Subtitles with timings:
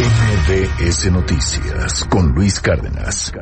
[0.00, 3.32] MBS Noticias con Luis Cárdenas.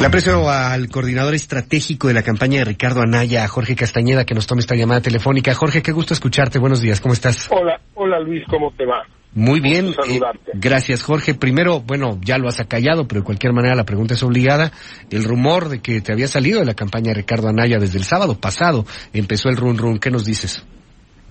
[0.00, 4.46] Le aprecio al coordinador estratégico de la campaña de Ricardo Anaya, Jorge Castañeda, que nos
[4.46, 5.52] tome esta llamada telefónica.
[5.52, 6.58] Jorge, qué gusto escucharte.
[6.58, 7.46] Buenos días, ¿cómo estás?
[7.50, 9.02] Hola, hola Luis, ¿cómo te va?
[9.34, 9.88] Muy bien.
[10.08, 10.20] Eh,
[10.54, 11.34] gracias, Jorge.
[11.34, 14.72] Primero, bueno, ya lo has acallado, pero de cualquier manera la pregunta es obligada.
[15.10, 18.04] El rumor de que te había salido de la campaña de Ricardo Anaya desde el
[18.04, 19.98] sábado pasado empezó el run run.
[19.98, 20.64] ¿Qué nos dices?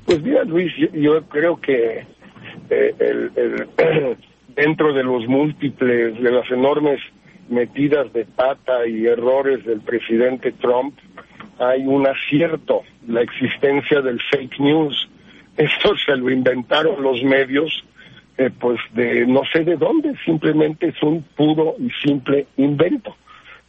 [0.05, 2.05] Pues mira, Luis, yo, creo que
[2.69, 3.67] eh, el-
[4.55, 6.99] dentro de los múltiples, de las enormes
[7.49, 10.97] metidas de pata y errores del presidente Trump,
[11.59, 15.09] hay un acierto, la existencia del fake news.
[15.57, 17.83] Esto se lo inventaron los medios,
[18.37, 23.15] eh, pues de no sé de dónde, simplemente es un puro y simple invento.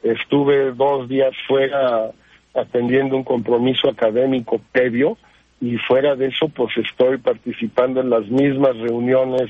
[0.02, 2.10] Estuve dos días fuera
[2.54, 5.16] atendiendo un compromiso académico previo
[5.62, 9.48] y fuera de eso pues estoy participando en las mismas reuniones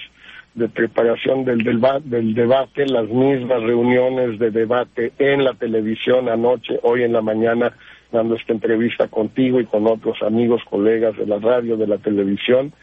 [0.55, 6.79] de preparación del, deba- del debate, las mismas reuniones de debate en la televisión anoche,
[6.83, 7.73] hoy en la mañana
[8.13, 12.75] dando esta entrevista contigo y con otros amigos, colegas de la radio, de la televisión.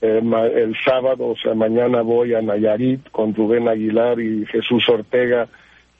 [0.00, 0.22] Eh,
[0.54, 5.46] el sábado, o sea, mañana voy a Nayarit con Rubén Aguilar y Jesús Ortega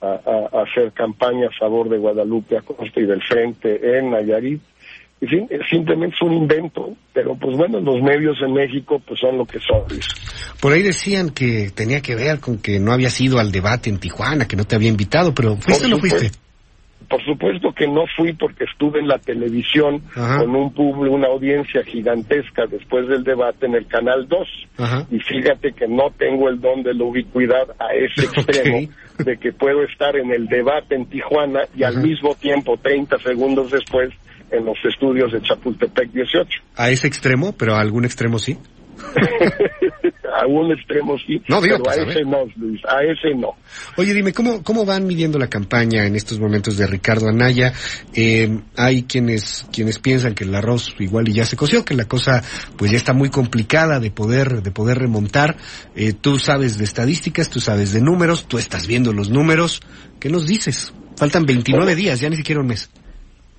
[0.00, 4.62] a hacer campaña a favor de Guadalupe Acosta y del Frente en Nayarit.
[5.20, 9.18] En fin, es simplemente es un invento, pero pues bueno, los medios en México pues
[9.18, 9.82] son lo que son.
[9.88, 10.06] Luis.
[10.60, 13.98] Por ahí decían que tenía que ver con que no habías ido al debate en
[13.98, 16.30] Tijuana, que no te había invitado, pero ¿fuiste o no fuiste?
[17.08, 20.38] Por supuesto que no fui porque estuve en la televisión Ajá.
[20.38, 24.48] con un público, una audiencia gigantesca después del debate en el Canal 2.
[24.76, 25.06] Ajá.
[25.10, 28.92] Y fíjate que no tengo el don de la ubicuidad a ese extremo
[29.24, 33.70] de que puedo estar en el debate en Tijuana y al mismo tiempo, 30 segundos
[33.70, 34.10] después,
[34.50, 36.60] en los estudios de Chapultepec 18.
[36.76, 38.58] A ese extremo, pero a algún extremo sí.
[40.34, 42.16] a un extremo sí, No, digo, pero pues, a a ver.
[42.16, 43.56] ese no, Luis, a ese no.
[43.96, 47.72] Oye, dime, ¿cómo, cómo van midiendo la campaña en estos momentos de Ricardo Anaya?
[48.14, 52.06] Eh, hay quienes, quienes piensan que el arroz igual y ya se coció, que la
[52.06, 52.42] cosa
[52.76, 55.56] pues ya está muy complicada de poder, de poder remontar.
[55.94, 59.80] Eh, tú sabes de estadísticas, tú sabes de números, tú estás viendo los números.
[60.20, 60.92] ¿Qué nos dices?
[61.16, 62.90] Faltan 29 días, ya ni siquiera un mes.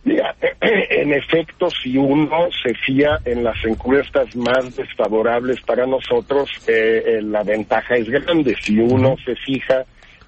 [0.03, 7.03] Mira, en efecto, si uno se fía en las encuestas más desfavorables para nosotros, eh,
[7.05, 8.55] eh, la ventaja es grande.
[8.63, 9.85] Si uno se fija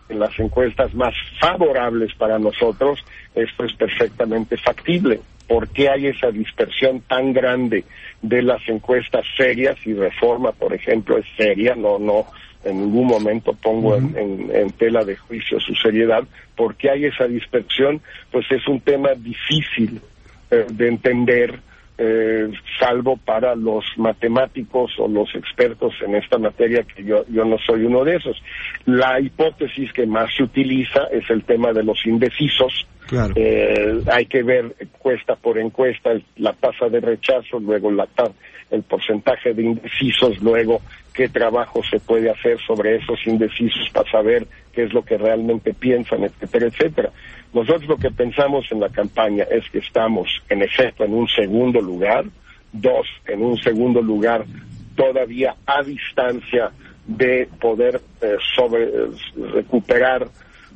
[0.10, 3.00] en las encuestas más favorables para nosotros,
[3.34, 5.22] esto es perfectamente factible.
[5.48, 7.84] ¿Por qué hay esa dispersión tan grande
[8.22, 9.76] de las encuestas serias?
[9.86, 12.28] Y Reforma, por ejemplo, es seria, no, no,
[12.64, 16.24] en ningún momento pongo en, en- en tela de juicio su seriedad.
[16.56, 18.02] ¿Por qué hay esa dispersión?
[18.32, 20.00] Pues es un tema difícil
[20.52, 21.60] eh, de entender,
[21.98, 22.50] eh,
[22.80, 27.84] salvo para los matemáticos o los expertos en esta materia, que yo, yo no soy
[27.86, 28.42] uno de esos.
[28.86, 32.88] La hipótesis que más se utiliza es el tema de los indecisos.
[33.08, 33.34] Claro.
[33.36, 38.08] Eh, hay que ver encuesta por encuesta el- la tasa de rechazo, luego la
[38.72, 40.82] el porcentaje de indecisos, luego
[41.14, 45.74] qué trabajo se puede hacer sobre esos indecisos para saber qué es lo que realmente
[45.74, 47.12] piensan, etcétera, etcétera.
[47.54, 51.82] Nosotros lo que pensamos en la campaña es que estamos, en efecto, en un segundo
[51.82, 52.26] lugar,
[52.72, 54.46] dos, en un segundo lugar
[54.96, 56.72] todavía a distancia
[57.06, 58.90] de poder eh, sobre,
[59.54, 60.28] recuperar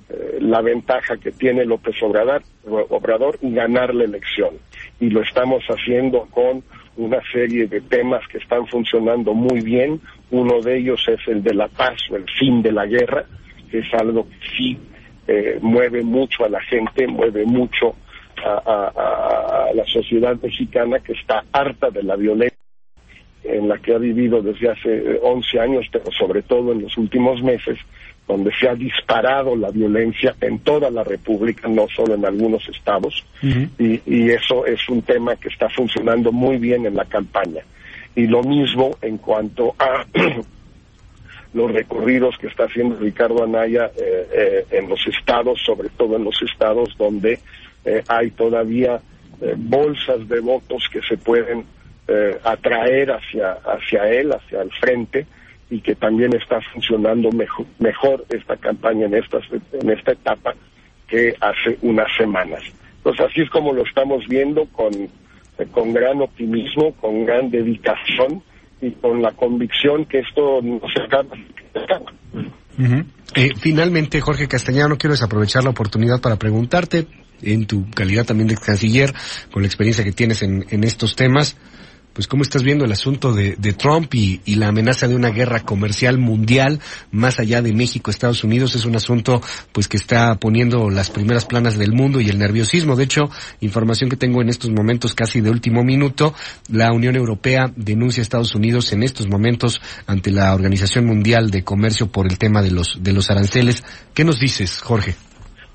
[0.10, 4.56] eh, la ventaja que tiene López Obrador, Obrador y ganar la elección.
[5.00, 6.64] Y lo estamos haciendo con
[6.98, 10.00] una serie de temas que están funcionando muy bien.
[10.32, 13.26] Uno de ellos es el de la paz o el fin de la guerra,
[13.70, 14.78] que es algo que sí
[15.28, 17.96] eh, mueve mucho a la gente, mueve mucho
[18.44, 22.58] a, la sociedad mexicana que está harta de la violencia
[23.44, 26.98] en la que ha vivido desde hace eh, 11 años, pero sobre todo en los
[26.98, 27.78] últimos meses,
[28.28, 33.24] donde se ha disparado la violencia en toda la República, no solo en algunos estados,
[33.78, 37.62] y, y eso es un tema que está funcionando muy bien en la campaña.
[38.16, 40.06] Y lo mismo en cuanto a
[41.54, 46.24] los recorridos que está haciendo Ricardo Anaya eh, eh, en los estados, sobre todo en
[46.24, 47.40] los estados donde
[47.86, 49.00] eh, hay todavía
[49.42, 51.66] eh, bolsas de votos que se pueden
[52.44, 55.26] atraer hacia, hacia él, hacia el frente,
[55.70, 60.54] y que también está funcionando mejor, mejor esta campaña en, estas, en esta etapa
[61.08, 62.62] que hace unas semanas.
[62.98, 64.92] Entonces así es como lo estamos viendo con,
[65.72, 68.44] con gran optimismo, con gran dedicación
[68.82, 71.06] y con la convicción que esto no se.
[73.36, 77.08] Eh, finalmente, Jorge Castañano, quiero desaprovechar la oportunidad para preguntarte,
[77.42, 79.14] en tu calidad también de canciller,
[79.52, 81.58] con la experiencia que tienes en, en estos temas,
[82.16, 86.18] pues cómo estás viendo el asunto de, Trump y, la amenaza de una guerra comercial
[86.18, 86.80] mundial
[87.12, 88.74] más allá de México, Estados Unidos.
[88.74, 89.42] Es un asunto
[89.74, 92.96] pues que está poniendo las primeras planas del mundo y el nerviosismo.
[92.96, 93.24] De hecho,
[93.60, 96.34] información que tengo en estos momentos casi de último minuto,
[96.70, 101.66] la Unión Europea denuncia a Estados Unidos en estos momentos ante la Organización Mundial de
[101.66, 103.84] Comercio por el tema de los de los aranceles.
[104.14, 105.16] ¿Qué nos dices, Jorge?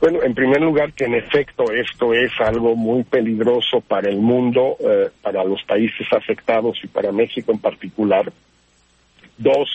[0.01, 4.77] Bueno, en primer lugar, que en efecto esto es algo muy peligroso para el mundo,
[4.81, 8.33] eh, para los países afectados y para México en particular.
[9.37, 9.69] Dos,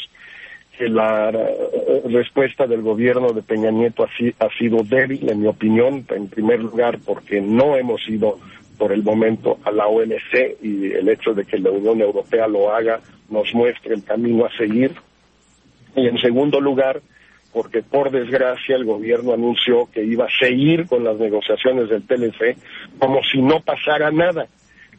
[0.76, 6.04] que la eh, respuesta del gobierno de Peña Nieto ha, sido débil, en mi opinión,
[6.10, 8.40] en primer lugar porque no hemos ido
[8.80, 12.74] por el momento a la ONC y el hecho de que la Unión Europea lo
[12.74, 13.00] haga
[13.30, 14.92] nos muestra el camino a seguir.
[15.96, 17.02] Y en segundo lugar,
[17.56, 22.58] porque por desgracia el gobierno anunció que iba a seguir con las negociaciones del TLC
[23.00, 24.48] como si no pasara nada.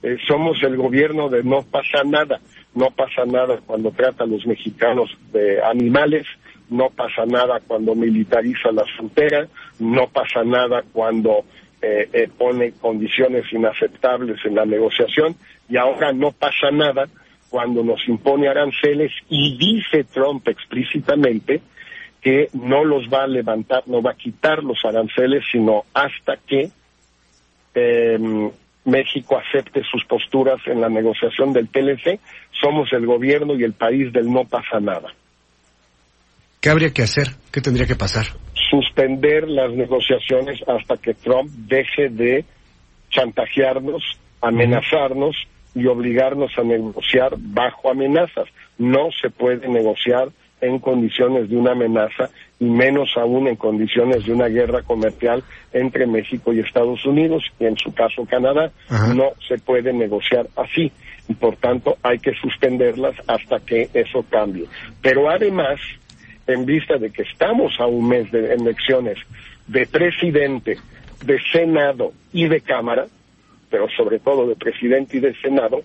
[0.03, 2.41] Eh, somos el gobierno de no pasa nada,
[2.75, 6.27] no pasa nada cuando trata a los mexicanos de animales,
[6.71, 9.47] no pasa nada cuando militariza la frontera,
[9.79, 11.45] no pasa nada cuando
[11.83, 15.37] eh, eh, pone condiciones inaceptables en la negociación
[15.69, 17.05] y ahora no pasa nada
[17.51, 21.61] cuando nos impone aranceles y dice Trump explícitamente
[22.27, 26.71] que no los va a levantar, no va a quitar los aranceles, sino hasta que
[27.73, 28.51] em,
[28.85, 32.19] México acepte sus posturas en la negociación del TLC.
[32.51, 35.15] Somos el gobierno y el país del no pasa nada.
[36.61, 37.29] ¿Qué habría que hacer?
[37.53, 38.27] ¿Qué tendría que pasar?
[38.71, 42.45] Suspender las negociaciones hasta que Trump deje de
[43.11, 44.03] chantajearnos,
[44.41, 45.37] amenazarnos
[45.77, 48.49] y obligarnos a negociar bajo amenazas.
[48.79, 50.31] No se puede negociar
[50.61, 56.07] en condiciones de una amenaza y menos aún en condiciones de una guerra comercial entre
[56.07, 58.73] México y Estados Unidos y en su caso Canadá.
[59.15, 60.91] No se puede negociar así
[61.29, 64.67] y por tanto hay que suspenderlas hasta que eso cambie.
[65.03, 65.79] Pero además,
[66.47, 69.19] en vista de que estamos a un mes de elecciones
[69.67, 70.79] de presidente,
[71.25, 73.07] de Senado y de Cámara,
[73.71, 75.83] pero sobre todo de presidente y de Senado,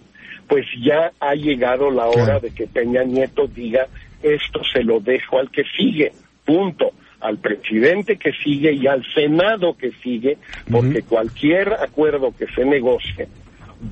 [0.48, 3.88] pues ya ha llegado la hora de que Peña Nieto diga
[4.24, 6.12] esto se lo dejo al que sigue,
[6.46, 6.92] punto
[7.22, 10.38] al presidente que sigue y al Senado que sigue,
[10.70, 13.28] porque cualquier acuerdo que se negocie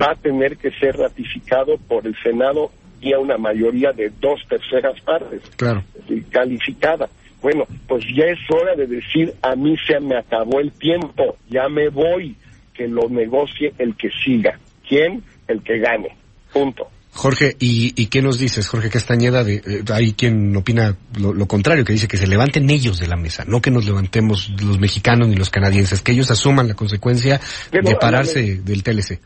[0.02, 2.72] va a tener que ser ratificado por el Senado
[3.02, 5.84] y a una mayoría de dos terceras partes, claro.
[6.32, 7.08] calificada.
[7.42, 11.70] Bueno, pues ya es hora de decir, a mí se me acabó el tiempo, ya
[11.70, 12.36] me voy,
[12.74, 14.60] que lo negocie el que siga.
[14.88, 15.24] ¿Quién?
[15.48, 16.16] El que gane.
[16.52, 16.90] Punto.
[17.14, 19.44] Jorge, ¿y, qué nos dices, Jorge Castañeda?
[19.44, 23.18] De, eh, hay quien opina lo, contrario, que dice que se levanten ellos de la
[23.18, 27.42] mesa, no que nos levantemos los mexicanos ni los canadienses, que ellos asuman la consecuencia
[27.72, 29.20] de pararse del TLC.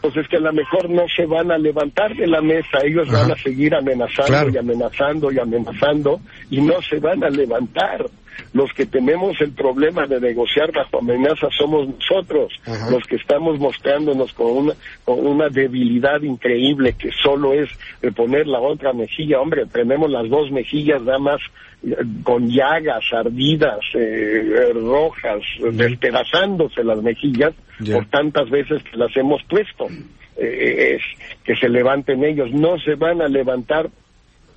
[0.00, 3.10] Pues es que a lo mejor no se van a levantar de la mesa, ellos
[3.10, 8.06] van a seguir amenazando y amenazando y amenazando y no se van a levantar.
[8.52, 12.52] Los que tenemos el problema de negociar bajo amenaza somos nosotros,
[12.90, 14.74] los que estamos mostrándonos con una,
[15.04, 17.68] con una debilidad increíble que solo es
[18.14, 19.40] poner la otra mejilla.
[19.40, 21.40] Hombre, tenemos las dos mejillas nada más
[21.82, 25.42] eh, con llagas ardidas, eh, rojas,
[25.72, 27.54] despedazándose las mejillas
[27.92, 29.87] por tantas veces que las hemos puesto.
[30.36, 31.02] Eh, es
[31.44, 33.90] que se levanten ellos, no se van a levantar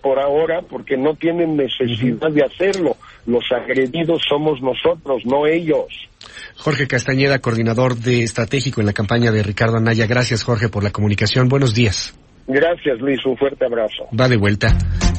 [0.01, 2.97] por ahora porque no tienen necesidad de hacerlo.
[3.25, 5.87] Los agredidos somos nosotros, no ellos.
[6.57, 10.05] Jorge Castañeda, coordinador de estratégico en la campaña de Ricardo Anaya.
[10.07, 11.49] Gracias, Jorge, por la comunicación.
[11.49, 12.17] Buenos días.
[12.47, 13.19] Gracias, Luis.
[13.25, 14.07] Un fuerte abrazo.
[14.19, 14.77] Va de vuelta.